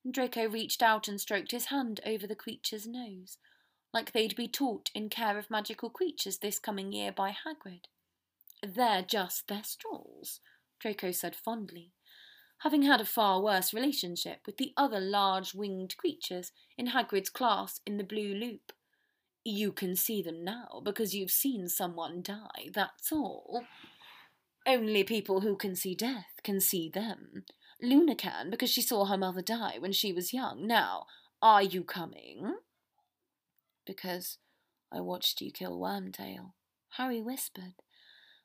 [0.10, 3.38] Draco reached out and stroked his hand over the creature's nose,
[3.94, 7.86] like they'd be taught in care of magical creatures this coming year by Hagrid.
[8.64, 10.40] They're just Thestrals,
[10.80, 11.92] Draco said fondly,
[12.60, 17.82] having had a far worse relationship with the other large winged creatures in Hagrid's class
[17.86, 18.72] in the Blue Loop.
[19.50, 23.64] You can see them now because you've seen someone die, that's all.
[24.68, 27.46] Only people who can see death can see them.
[27.82, 30.68] Luna can because she saw her mother die when she was young.
[30.68, 31.06] Now,
[31.42, 32.58] are you coming?
[33.86, 34.38] Because
[34.92, 36.52] I watched you kill Wormtail,
[36.98, 37.76] Harry whispered,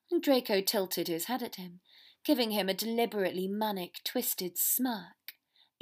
[0.08, 1.80] and Draco tilted his head at him,
[2.24, 5.21] giving him a deliberately manic, twisted smirk.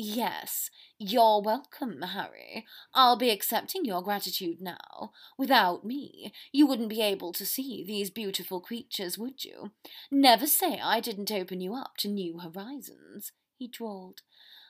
[0.02, 2.64] Yes, you're welcome, Harry.
[2.94, 5.12] I'll be accepting your gratitude now.
[5.36, 9.72] Without me, you wouldn't be able to see these beautiful creatures, would you?
[10.10, 14.22] Never say I didn't open you up to new horizons, he drawled,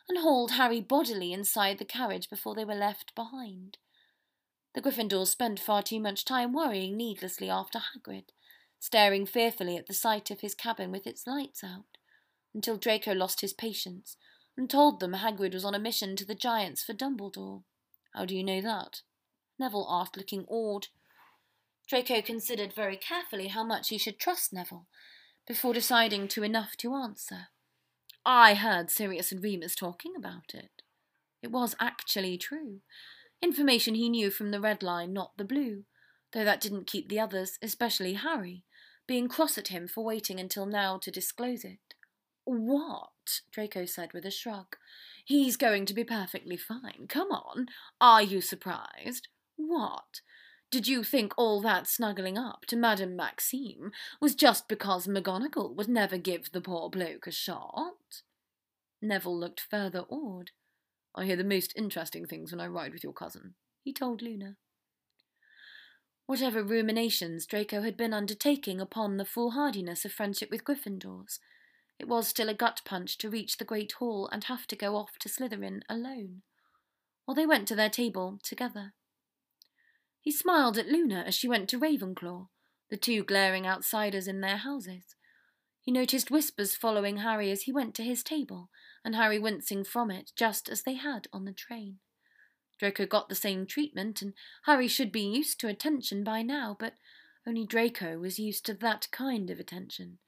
[0.09, 3.79] and hauled Harry bodily inside the carriage before they were left behind.
[4.75, 8.31] The Gryffindors spent far too much time worrying needlessly after Hagrid,
[8.81, 11.99] staring fearfully at the sight of his cabin with its lights out,
[12.53, 14.17] until Draco lost his patience
[14.57, 17.63] and told them Hagrid was on a mission to the Giants for Dumbledore.
[18.15, 19.03] How do you know that?
[19.59, 20.89] Neville asked, looking awed.
[21.89, 24.87] Draco considered very carefully how much he should trust Neville
[25.47, 27.49] before deciding to enough to answer.
[28.25, 30.83] I heard Sirius and Remus talking about it.
[31.43, 32.81] It was actually true.
[33.43, 35.85] Information he knew from the red line, not the blue,
[36.33, 38.65] though that didn't keep the others, especially Harry,
[39.07, 41.90] being cross at him for waiting until now to disclose it.
[42.45, 43.41] What?
[43.53, 44.77] Draco said with a shrug.
[45.25, 47.07] He's going to be perfectly fine.
[47.09, 47.67] Come on.
[48.01, 49.29] Are you surprised?
[49.57, 50.21] What?
[50.71, 55.89] Did you think all that snuggling up to Madame Maxime was just because McGonagall would
[55.89, 58.23] never give the poor bloke a shot?
[59.03, 60.51] Neville looked further awed.
[61.15, 64.57] I hear the most interesting things when I ride with your cousin, he told Luna.
[66.27, 71.41] Whatever ruminations Draco had been undertaking upon the foolhardiness of friendship with Gryffindors,
[72.01, 74.97] it was still a gut punch to reach the Great Hall and have to go
[74.97, 76.43] off to Slytherin alone,
[77.27, 78.95] while they went to their table together.
[80.23, 82.49] He smiled at Luna as she went to Ravenclaw,
[82.89, 85.15] the two glaring outsiders in their houses.
[85.83, 88.71] He noticed whispers following Harry as he went to his table,
[89.05, 91.99] and Harry wincing from it, just as they had on the train.
[92.79, 94.33] Draco got the same treatment, and
[94.65, 96.95] Harry should be used to attention by now, but
[97.47, 100.19] only Draco was used to that kind of attention,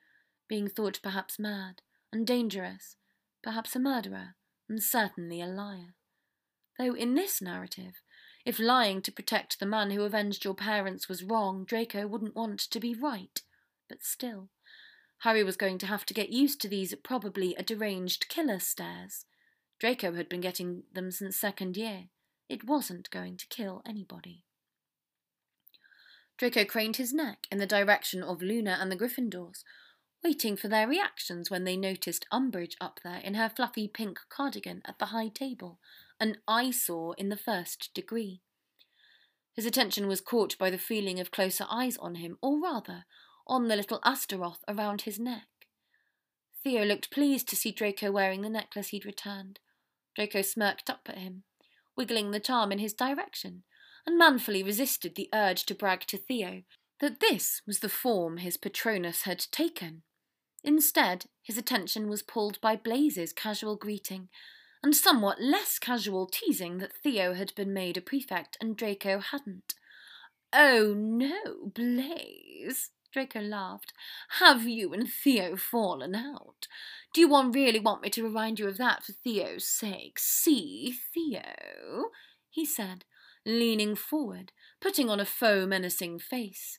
[0.49, 2.97] being thought perhaps mad and dangerous,
[3.43, 4.35] perhaps a murderer,
[4.69, 5.95] and certainly a liar.
[6.79, 8.03] Though in this narrative,
[8.45, 12.61] if lying to protect the man who avenged your parents was wrong, Draco wouldn't want
[12.61, 13.41] to be right.
[13.89, 14.49] But still,
[15.19, 19.27] Harry was going to have to get used to these probably a deranged killer stares.
[19.79, 22.05] Draco had been getting them since second year.
[22.49, 24.45] It wasn't going to kill anybody.
[26.37, 29.63] Draco craned his neck in the direction of Luna and the Gryffindors,
[30.25, 34.83] waiting for their reactions when they noticed Umbridge up there in her fluffy pink cardigan
[34.85, 35.79] at the high table,
[36.21, 38.41] an eyesore in the first degree.
[39.55, 43.05] His attention was caught by the feeling of closer eyes on him, or rather,
[43.47, 45.49] on the little Astaroth around his neck.
[46.63, 49.59] Theo looked pleased to see Draco wearing the necklace he'd returned.
[50.15, 51.43] Draco smirked up at him,
[51.97, 53.65] wiggling the charm in his direction,
[54.07, 56.63] and manfully resisted the urge to brag to Theo
[57.01, 60.03] that this was the form his Patronus had taken.
[60.65, 64.29] Instead, his attention was pulled by Blaise's casual greeting
[64.83, 69.75] and somewhat less casual teasing that Theo had been made a prefect and Draco hadn't.
[70.53, 73.93] Oh no, Blaise, Draco laughed.
[74.39, 76.67] Have you and Theo fallen out?
[77.15, 80.19] Do you want, really want me to remind you of that for Theo's sake?
[80.19, 82.11] See, Theo,
[82.51, 83.05] he said,
[83.45, 86.79] leaning forward, putting on a faux menacing face.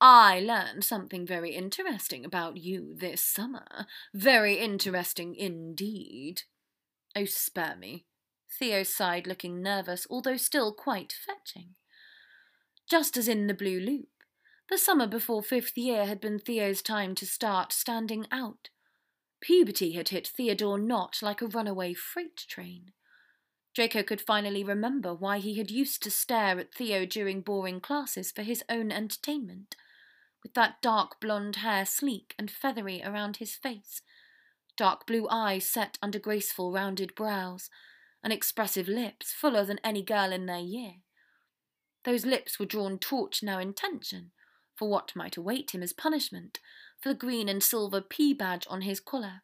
[0.00, 3.86] I learned something very interesting about you this summer.
[4.14, 6.42] Very interesting indeed.
[7.16, 8.06] Oh, spare me.
[8.58, 11.74] Theo sighed, looking nervous, although still quite fetching.
[12.88, 14.08] Just as in the Blue Loop,
[14.70, 18.68] the summer before fifth year had been Theo's time to start standing out.
[19.40, 22.92] Puberty had hit Theodore Nott like a runaway freight train.
[23.74, 28.32] Draco could finally remember why he had used to stare at Theo during boring classes
[28.32, 29.76] for his own entertainment,
[30.42, 34.02] with that dark blonde hair sleek and feathery around his face,
[34.76, 37.70] dark blue eyes set under graceful rounded brows,
[38.22, 40.94] and expressive lips fuller than any girl in their year.
[42.04, 44.32] Those lips were drawn taut now in tension,
[44.74, 46.60] for what might await him as punishment
[47.00, 49.42] for the green and silver P badge on his collar.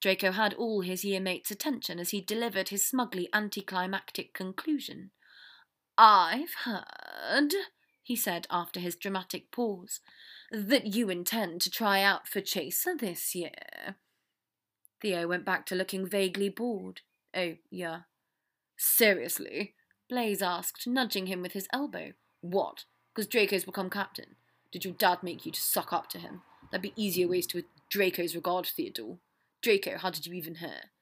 [0.00, 5.10] Draco had all his year mates' attention as he delivered his smugly anticlimactic conclusion.
[5.98, 7.52] I've heard,
[8.06, 9.98] he said after his dramatic pause,
[10.52, 13.96] that you intend to try out for Chaser this year.
[15.02, 17.00] Theo went back to looking vaguely bored.
[17.36, 18.02] Oh, yeah.
[18.76, 19.74] Seriously?
[20.08, 22.12] Blaise asked, nudging him with his elbow.
[22.42, 22.84] What?
[23.12, 24.36] Because Draco's become captain?
[24.70, 26.42] Did your dad make you to suck up to him?
[26.70, 29.18] There'd be easier ways to Draco's regard, Theodore.
[29.62, 30.92] Draco, how did you even hear?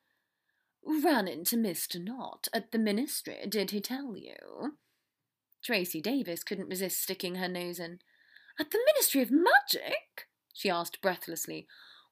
[0.82, 2.02] Ran into Mr.
[2.02, 4.78] Nott at the ministry, did he tell you?
[5.64, 8.00] Tracy Davis couldn't resist sticking her nose in.
[8.60, 10.28] At the Ministry of Magic?
[10.52, 11.66] she asked breathlessly.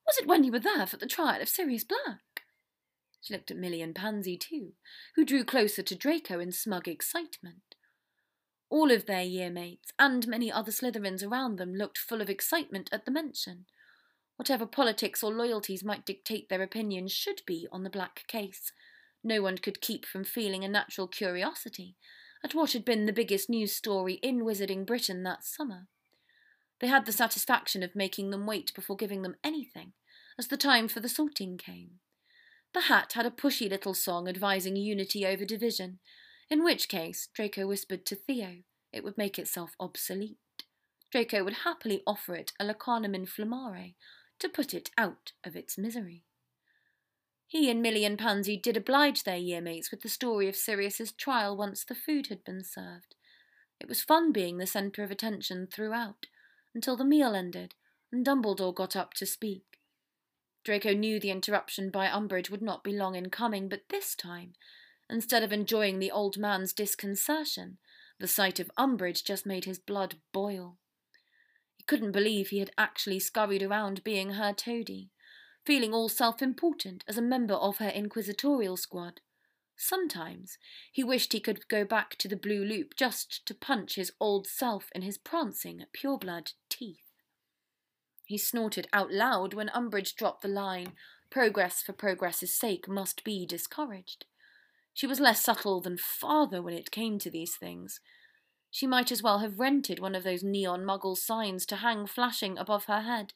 [0.07, 2.45] Was it when you were there for the trial of Sirius Black?
[3.21, 4.73] She looked at Millie and Pansy too,
[5.15, 7.77] who drew closer to Draco in smug excitement.
[8.71, 12.89] All of their year mates and many other Slytherins around them looked full of excitement
[12.91, 13.67] at the mention.
[14.37, 18.73] Whatever politics or loyalties might dictate their opinions should be on the Black case,
[19.23, 21.97] no one could keep from feeling a natural curiosity
[22.45, 25.87] at what had been the biggest news story in Wizarding Britain that summer.
[26.81, 29.93] They had the satisfaction of making them wait before giving them anything,
[30.39, 32.01] as the time for the sorting came.
[32.75, 35.99] The hat had a pushy little song advising unity over division,
[36.51, 40.39] in which case, Draco whispered to Theo, it would make itself obsolete.
[41.11, 43.95] Draco would happily offer it a Lacarnum Inflamarae
[44.39, 46.25] to put it out of its misery.
[47.53, 51.13] He and Millie and Pansy did oblige their year mates with the story of Sirius's
[51.13, 53.15] trial once the food had been served.
[53.79, 56.29] It was fun being the centre of attention throughout,
[56.75, 57.75] until the meal ended
[58.11, 59.81] and Dumbledore got up to speak.
[60.65, 64.55] Draco knew the interruption by Umbridge would not be long in coming, but this time,
[65.11, 67.77] instead of enjoying the old man's disconcertion,
[68.19, 70.79] the sight of Umbridge just made his blood boil.
[71.77, 75.11] He couldn't believe he had actually scurried around being her toady,
[75.65, 79.21] feeling all self important as a member of her inquisitorial squad.
[79.77, 80.59] Sometimes
[80.93, 84.47] he wished he could go back to the blue loop just to punch his old
[84.47, 87.13] self in his prancing, pureblood teeth.
[88.27, 90.93] He snorted out loud when Umbridge dropped the line,
[91.31, 94.27] Progress for progress's sake must be discouraged.
[94.93, 98.01] She was less subtle than father when it came to these things.
[98.71, 102.59] She might as well have rented one of those neon muggle signs to hang flashing
[102.59, 103.33] above her head,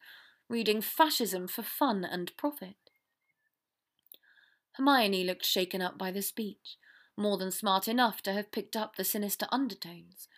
[0.48, 2.76] reading fascism for fun and profit.
[4.74, 6.76] Hermione looked shaken up by the speech,
[7.16, 10.28] more than smart enough to have picked up the sinister undertones.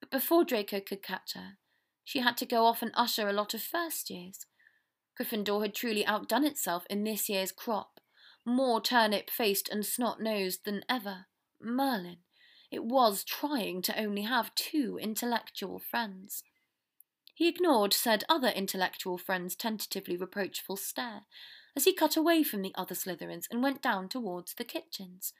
[0.00, 1.56] But before Draco could catch her,
[2.04, 4.46] she had to go off and usher a lot of first years.
[5.18, 8.00] Gryffindor had truly outdone itself in this year's crop,
[8.44, 11.26] more turnip faced and snot nosed than ever.
[11.60, 12.18] Merlin.
[12.70, 16.44] It was trying to only have two intellectual friends.
[17.38, 21.22] He ignored said other intellectual friend's tentatively reproachful stare
[21.76, 25.32] as he cut away from the other Slytherins and went down towards the kitchens,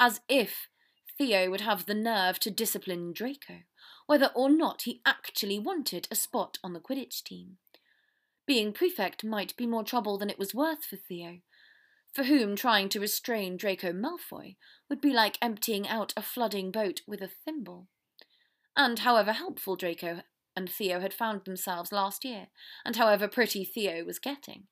[0.00, 0.70] as if
[1.18, 3.64] Theo would have the nerve to discipline Draco,
[4.06, 7.58] whether or not he actually wanted a spot on the Quidditch team.
[8.46, 11.40] Being prefect might be more trouble than it was worth for Theo,
[12.10, 14.56] for whom trying to restrain Draco Malfoy
[14.88, 17.88] would be like emptying out a flooding boat with a thimble.
[18.74, 20.22] And however helpful Draco
[20.56, 22.48] and Theo had found themselves last year,
[22.84, 24.64] and however pretty Theo was getting,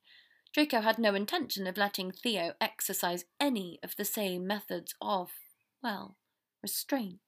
[0.52, 5.30] Draco had no intention of letting Theo exercise any of the same methods of,
[5.82, 6.16] well,
[6.62, 7.20] restraint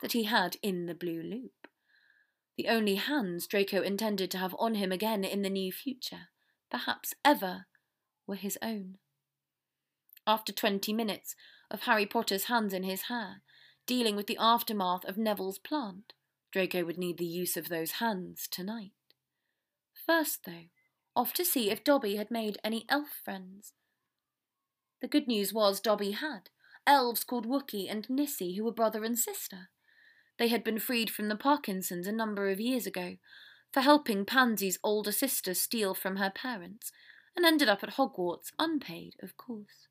[0.00, 1.66] that he had in the Blue Loop.
[2.56, 6.28] The only hands Draco intended to have on him again in the near future,
[6.70, 7.66] perhaps ever,
[8.26, 8.98] were his own.
[10.26, 11.34] After twenty minutes
[11.70, 13.42] of Harry Potter's hands in his hair,
[13.86, 16.12] dealing with the aftermath of Neville's plant,
[16.52, 18.92] Draco would need the use of those hands tonight.
[20.06, 20.66] First, though,
[21.14, 23.72] off to see if Dobby had made any elf friends.
[25.00, 26.50] The good news was Dobby had.
[26.86, 29.68] Elves called Wookie and Nissie who were brother and sister.
[30.38, 33.16] They had been freed from the Parkinsons a number of years ago
[33.72, 36.90] for helping Pansy's older sister steal from her parents,
[37.36, 39.86] and ended up at Hogwarts, unpaid, of course.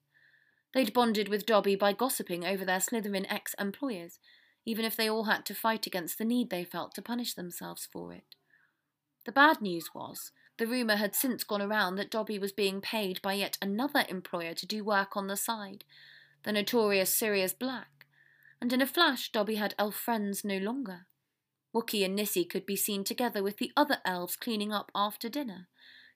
[0.74, 4.20] They'd bonded with Dobby by gossiping over their Slytherin ex employers,
[4.66, 7.88] even if they all had to fight against the need they felt to punish themselves
[7.92, 8.36] for it.
[9.26, 13.22] The bad news was, the rumour had since gone around that Dobby was being paid
[13.22, 15.86] by yet another employer to do work on the side,
[16.44, 18.06] the notorious Sirius Black,
[18.62, 21.06] and in a flash Dobby had elf friends no longer.
[21.74, 25.68] Wookie and Nissie could be seen together with the other elves cleaning up after dinner,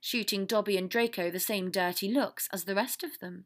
[0.01, 3.45] shooting Dobby and Draco the same dirty looks as the rest of them.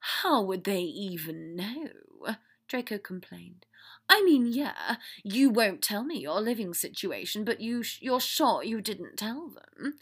[0.00, 2.34] How would they even know?
[2.68, 3.66] Draco complained.
[4.08, 8.62] I mean, yeah, you won't tell me your living situation, but you sh- you're sure
[8.62, 9.94] you didn't tell them.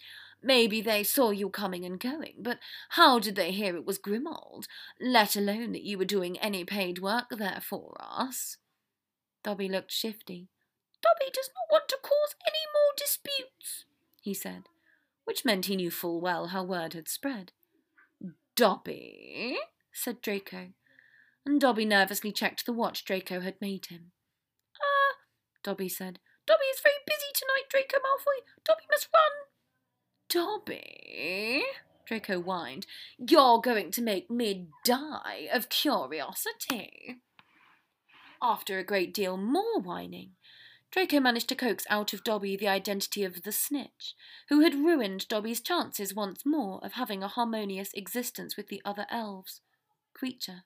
[0.42, 2.58] Maybe they saw you coming and going, but
[2.90, 4.64] how did they hear it was Grimmauld,
[5.00, 8.56] let alone that you were doing any paid work there for us?
[9.44, 10.48] Dobby looked shifty.
[11.02, 13.84] Dobby does not want to cause any more disputes,
[14.20, 14.64] he said,
[15.24, 17.52] which meant he knew full well how word had spread.
[18.56, 19.58] Dobby,
[19.92, 20.68] said Draco,
[21.44, 24.12] and Dobby nervously checked the watch Draco had made him.
[24.80, 25.16] Ah,
[25.62, 26.18] Dobby said.
[26.46, 28.44] Dobby is very busy tonight, Draco Malfoy.
[28.64, 29.50] Dobby must run.
[30.28, 31.64] Dobby,
[32.06, 32.86] Draco whined,
[33.18, 37.20] you're going to make me die of curiosity.
[38.42, 40.32] After a great deal more whining,
[40.90, 44.14] Draco managed to coax out of Dobby the identity of the snitch,
[44.48, 49.06] who had ruined Dobby's chances once more of having a harmonious existence with the other
[49.10, 49.60] elves.
[50.16, 50.62] Kreacher.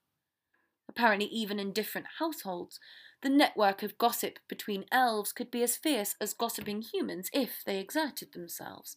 [0.97, 2.79] Apparently, even in different households,
[3.23, 7.81] the network of gossip between elves could be as fierce as gossiping humans if they
[7.81, 8.97] exerted themselves,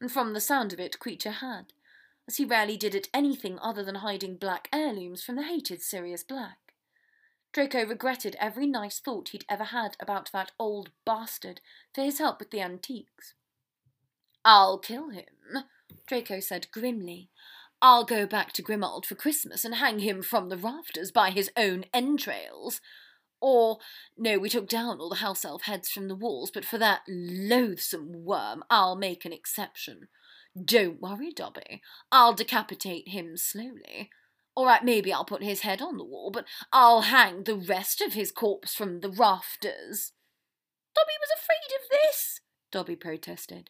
[0.00, 1.72] and from the sound of it, Kreacher had,
[2.26, 6.24] as he rarely did at anything other than hiding Black heirlooms from the hated Sirius
[6.24, 6.58] Black.
[7.52, 11.60] Draco regretted every nice thought he'd ever had about that old bastard
[11.94, 13.34] for his help with the antiques.
[14.44, 15.64] I'll kill him,
[16.06, 17.30] Draco said grimly.
[17.82, 21.50] I'll go back to Grimmauld for Christmas and hang him from the rafters by his
[21.56, 22.80] own entrails.
[23.40, 23.78] Or,
[24.16, 27.02] no, we took down all the house elf heads from the walls, but for that
[27.06, 30.08] loathsome worm, I'll make an exception.
[30.62, 31.82] Don't worry, Dobby.
[32.10, 34.10] I'll decapitate him slowly.
[34.54, 38.00] All right, maybe I'll put his head on the wall, but I'll hang the rest
[38.00, 40.12] of his corpse from the rafters.
[40.94, 42.40] Dobby was afraid of this,
[42.72, 43.68] Dobby protested.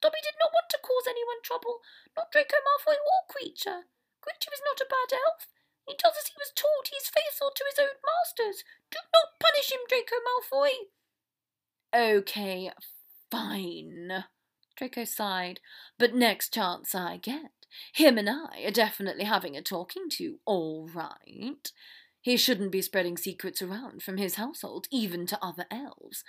[0.00, 1.80] Dobby did not want to cause anyone trouble,
[2.16, 3.88] not Draco Malfoy or Creature.
[4.22, 5.48] Kreacher is not a bad elf.
[5.86, 6.90] He tells us he was taught.
[6.90, 8.64] He is faithful to his own masters.
[8.90, 10.90] Do not punish him, Draco Malfoy.
[11.94, 12.70] Okay,
[13.30, 14.24] fine.
[14.76, 15.60] Draco sighed.
[15.98, 17.52] But next chance I get,
[17.94, 21.70] him and I are definitely having a talking to, all right.
[22.20, 26.24] He shouldn't be spreading secrets around from his household, even to other elves.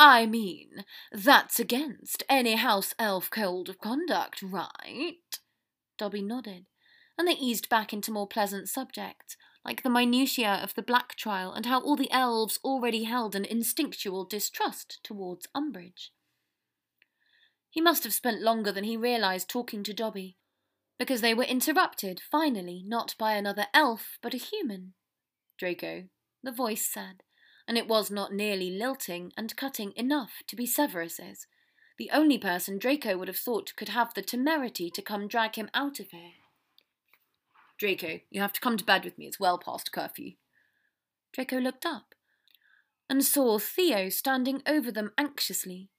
[0.00, 5.16] I mean, that's against any house elf code of conduct, right?
[5.98, 6.66] Dobby nodded
[7.18, 11.52] and they eased back into more pleasant subjects, like the minutiae of the Black trial
[11.52, 16.10] and how all the elves already held an instinctual distrust towards Umbridge.
[17.68, 20.36] He must have spent longer than he realised talking to Dobby,
[20.96, 24.94] because they were interrupted, finally, not by another elf, but a human.
[25.58, 26.04] Draco,
[26.42, 27.24] the voice said,
[27.68, 31.46] and it was not nearly lilting and cutting enough to be Severus's,
[31.98, 35.68] the only person Draco would have thought could have the temerity to come drag him
[35.74, 36.32] out of here.
[37.78, 39.26] Draco, you have to come to bed with me.
[39.26, 40.32] It's well past curfew.
[41.32, 42.14] Draco looked up
[43.10, 45.90] and saw Theo standing over them anxiously.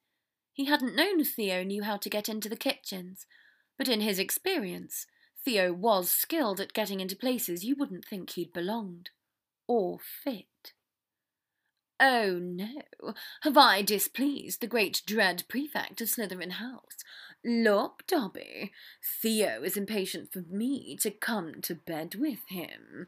[0.53, 3.27] He hadn't known Theo knew how to get into the kitchens,
[3.77, 5.05] but in his experience,
[5.45, 9.11] Theo was skilled at getting into places you wouldn't think he'd belonged.
[9.67, 10.47] Or fit.
[11.99, 17.03] Oh no, have I displeased the great dread prefect of Slytherin House?
[17.43, 18.71] Look, Dobby,
[19.21, 23.07] Theo is impatient for me to come to bed with him.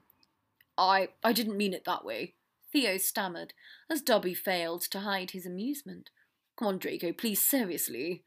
[0.77, 2.35] I I didn't mean it that way,
[2.71, 3.53] Theo stammered,
[3.89, 6.09] as Dobby failed to hide his amusement.
[6.57, 8.23] Come on, Draco, please, seriously.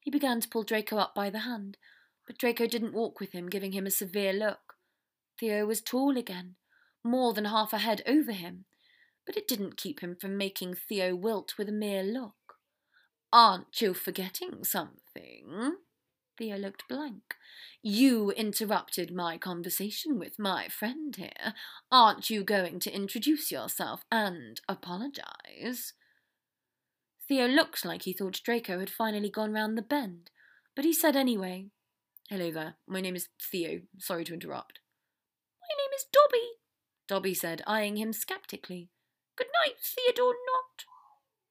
[0.00, 1.76] He began to pull Draco up by the hand,
[2.26, 4.76] but Draco didn't walk with him, giving him a severe look.
[5.38, 6.56] Theo was tall again,
[7.04, 8.64] more than half a head over him,
[9.26, 12.34] but it didn't keep him from making Theo wilt with a mere look.
[13.32, 15.76] Aren't you forgetting something?
[16.38, 17.36] Theo looked blank.
[17.82, 21.54] You interrupted my conversation with my friend here.
[21.90, 25.94] Aren't you going to introduce yourself and apologize?
[27.28, 30.30] Theo looked like he thought Draco had finally gone round the bend,
[30.74, 31.66] but he said anyway,
[32.28, 33.80] Hello there, my name is Theo.
[33.98, 34.80] Sorry to interrupt.
[35.60, 36.46] My name is Dobby,
[37.08, 38.88] Dobby said, eyeing him sceptically.
[39.42, 40.84] Good night, Theodore Nott.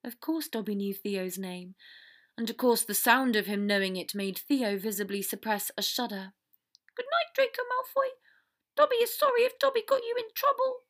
[0.05, 1.75] Of course Dobby knew Theo's name,
[2.37, 6.31] and of course the sound of him knowing it made Theo visibly suppress a shudder.
[6.95, 8.11] Good night, Draco Malfoy.
[8.77, 10.83] Dobby is sorry if Dobby got you in trouble.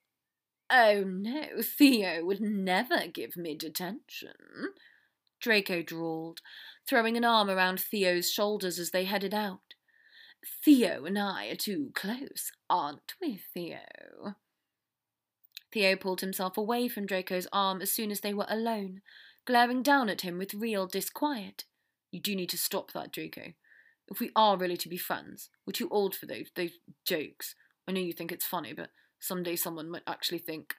[0.69, 4.75] Oh no, Theo would never give me detention,
[5.39, 6.41] Draco drawled,
[6.87, 9.73] throwing an arm around Theo's shoulders as they headed out.
[10.63, 14.35] Theo and I are too close, aren't we, Theo?
[15.71, 19.01] Theo pulled himself away from Draco's arm as soon as they were alone,
[19.45, 21.63] glaring down at him with real disquiet.
[22.11, 23.53] You do need to stop that, Draco.
[24.09, 26.71] If we are really to be friends, we're too old for those those
[27.05, 27.55] jokes.
[27.87, 30.75] I know you think it's funny, but someday someone might actually think.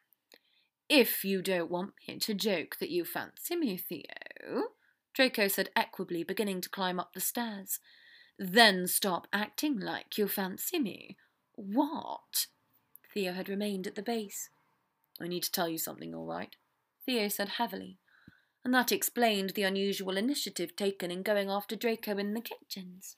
[0.88, 4.64] If you don't want me to joke that you fancy me, Theo,
[5.14, 7.80] Draco said equably, beginning to climb up the stairs,
[8.38, 11.16] then stop acting like you fancy me.
[11.55, 12.47] What?
[13.14, 14.51] Theo had remained at the base.
[15.22, 16.54] I need to tell you something, all right?
[17.04, 17.98] Theo said heavily,
[18.64, 23.16] and that explained the unusual initiative taken in going after Draco in the kitchens.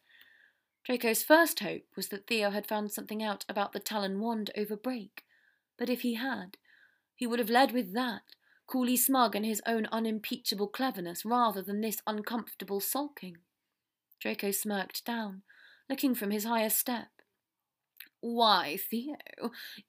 [0.84, 4.76] Draco's first hope was that Theo had found something out about the Talon wand over
[4.76, 5.24] break,
[5.78, 6.58] but if he had,
[7.14, 8.22] he would have led with that,
[8.66, 13.38] coolly smug in his own unimpeachable cleverness rather than this uncomfortable sulking.
[14.20, 15.42] Draco smirked down,
[15.88, 17.08] looking from his higher step.
[18.26, 19.18] Why, Theo,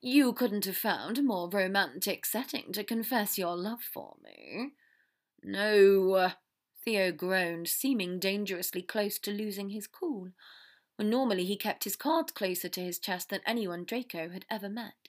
[0.02, 4.74] you couldn't have found a more romantic setting to confess your love for me.
[5.42, 6.34] No,
[6.84, 10.32] Theo groaned, seeming dangerously close to losing his cool,
[10.98, 14.68] when normally he kept his cards closer to his chest than anyone Draco had ever
[14.68, 15.08] met.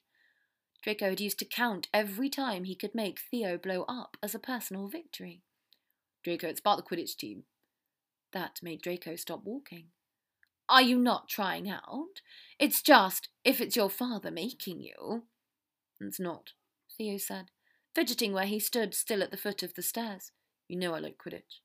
[0.85, 4.39] Draco had used to count every time he could make Theo blow up as a
[4.39, 5.43] personal victory.
[6.22, 7.43] Draco, it's about the Quidditch team.
[8.33, 9.87] That made Draco stop walking.
[10.69, 12.21] Are you not trying out?
[12.59, 15.25] It's just, if it's your father making you.
[16.01, 16.51] It's not,
[16.97, 17.47] Theo said,
[17.95, 20.33] fidgeting where he stood still at the foot of the stairs.
[20.69, 21.61] You know I like Quidditch.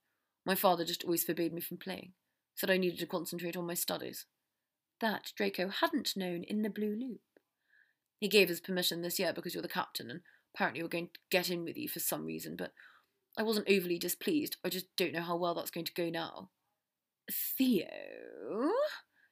[0.45, 2.13] My father just always forbade me from playing,
[2.55, 4.25] said I needed to concentrate on my studies.
[4.99, 7.21] That Draco hadn't known in the Blue Loop.
[8.19, 10.21] He gave us permission this year because you're the captain, and
[10.53, 12.71] apparently we're going to get in with you for some reason, but
[13.37, 14.57] I wasn't overly displeased.
[14.63, 16.49] I just don't know how well that's going to go now.
[17.29, 18.71] Theo?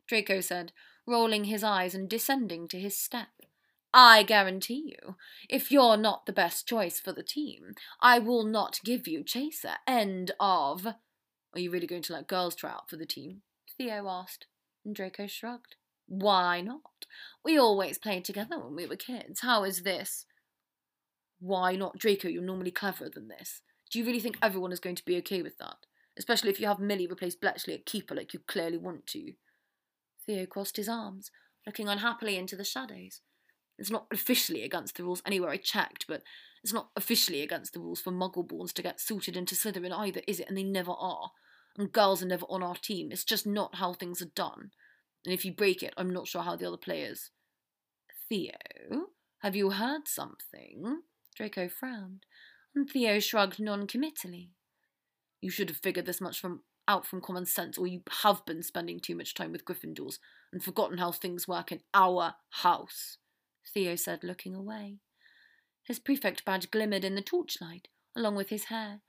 [0.07, 0.71] Draco said,
[1.05, 3.27] rolling his eyes and descending to his step.
[3.93, 5.15] I guarantee you,
[5.49, 9.75] if you're not the best choice for the team, I will not give you Chaser.
[9.87, 10.85] End of.
[10.85, 13.41] Are you really going to let girls try out for the team?
[13.77, 14.45] Theo asked,
[14.85, 15.75] and Draco shrugged.
[16.07, 17.05] Why not?
[17.43, 19.41] We always played together when we were kids.
[19.41, 20.25] How is this?
[21.39, 22.27] Why not, Draco?
[22.27, 23.61] You're normally cleverer than this.
[23.89, 25.77] Do you really think everyone is going to be okay with that?
[26.19, 29.33] Especially if you have Millie replace Bletchley at keeper like you clearly want to.
[30.25, 31.31] Theo crossed his arms,
[31.65, 33.21] looking unhappily into the shadows.
[33.77, 36.21] It's not officially against the rules anywhere I checked, but
[36.61, 40.41] it's not officially against the rules for muggleborns to get sorted into Slytherin either, is
[40.41, 40.49] it?
[40.49, 41.31] And they never are.
[41.77, 43.09] And girls are never on our team.
[43.11, 44.71] It's just not how things are done.
[45.25, 47.31] And if you break it, I'm not sure how the other players.
[48.27, 48.51] Theo,
[49.39, 51.01] have you heard something?
[51.35, 52.25] Draco frowned,
[52.75, 54.51] and Theo shrugged non-committally.
[55.41, 58.63] You should have figured this much from out from common sense, or you have been
[58.63, 60.17] spending too much time with Gryffindors
[60.51, 63.17] and forgotten how things work in our house,
[63.71, 64.97] Theo said, looking away.
[65.83, 69.01] His prefect badge glimmered in the torchlight, along with his hair,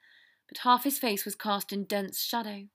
[0.49, 2.66] but half his face was cast in dense shadow.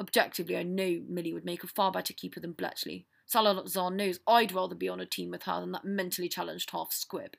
[0.00, 3.06] Objectively, I know Millie would make a far better keeper than Bletchley.
[3.26, 6.92] Salazar knows I'd rather be on a team with her than that mentally challenged half
[6.92, 7.32] squib.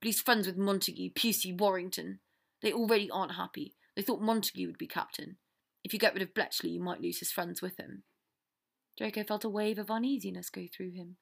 [0.00, 2.20] But he's friends with Montague, Pucey, Warrington.
[2.62, 3.74] They already aren't happy.
[3.98, 5.38] They thought Montague would be captain.
[5.82, 8.04] If you get rid of Bletchley, you might lose his friends with him.
[8.96, 11.16] Draco felt a wave of uneasiness go through him.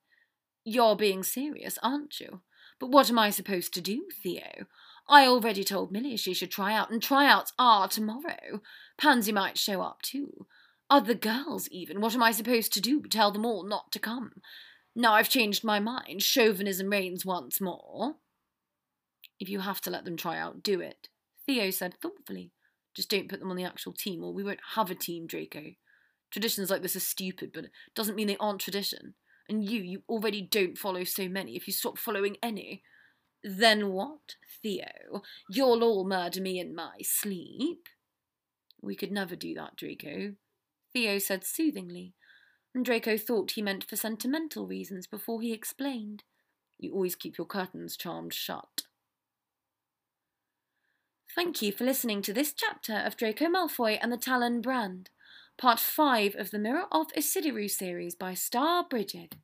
[0.63, 2.43] You're being serious, aren't you?
[2.79, 4.67] But what am I supposed to do, Theo?
[5.09, 8.61] I already told Millie she should try out, and tryouts are tomorrow.
[8.99, 10.47] Pansy might show up too.
[10.91, 12.03] Other girls, even.
[12.03, 13.01] What am I supposed to do?
[13.05, 14.43] Tell them all not to come.
[14.95, 16.23] Now I've changed my mind.
[16.23, 18.17] Chauvinism reigns once more.
[19.41, 21.09] If you have to let them try out, do it,
[21.47, 22.53] Theo said thoughtfully.
[22.97, 25.75] Just don't put them on the actual team, or we won't have a team, Draco.
[26.31, 29.15] Traditions like this are stupid, but it doesn't mean they aren't tradition.
[29.49, 31.55] And you, you already don't follow so many.
[31.55, 32.83] If you stop following any,
[33.45, 35.23] then what, Theo?
[35.51, 37.89] You'll all murder me in my sleep?
[38.83, 40.35] We could never do that, Draco,
[40.93, 42.15] Theo said soothingly,
[42.75, 46.25] and Draco thought he meant for sentimental reasons before he explained.
[46.79, 48.83] You always keep your curtains charmed shut.
[51.37, 55.11] Thank you for listening to this chapter of Draco Malfoy and the Talon Brand,
[55.59, 59.35] part 5 of the Mirror of Ecidyrue series by Starbrigid.